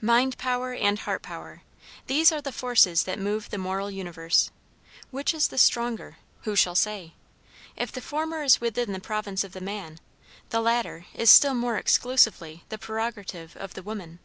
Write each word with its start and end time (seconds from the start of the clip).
Mind 0.00 0.38
power 0.38 0.72
and 0.72 1.00
heart 1.00 1.20
power 1.20 1.60
these 2.06 2.32
are 2.32 2.40
the 2.40 2.50
forces 2.50 3.02
that 3.02 3.18
move 3.18 3.50
the 3.50 3.58
moral 3.58 3.90
universe. 3.90 4.50
Which 5.10 5.34
is 5.34 5.48
the 5.48 5.58
stronger, 5.58 6.16
who 6.44 6.56
shall 6.56 6.74
say? 6.74 7.12
If 7.76 7.92
the 7.92 8.00
former 8.00 8.42
is 8.42 8.62
within 8.62 8.92
the 8.92 9.00
province 9.00 9.44
of 9.44 9.52
the 9.52 9.60
man, 9.60 9.98
the 10.48 10.62
latter 10.62 11.04
is 11.12 11.28
still 11.30 11.52
more 11.52 11.76
exclusively 11.76 12.64
the 12.70 12.78
prerogative 12.78 13.54
of 13.58 13.76
woman. 13.84 14.18